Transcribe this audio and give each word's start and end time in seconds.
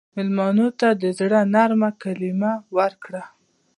مېلمه 0.15 0.67
ته 0.79 0.89
د 1.01 1.03
زړه 1.19 1.39
نرمه 1.53 1.89
کلمه 2.01 2.53
ورکړه. 2.77 3.23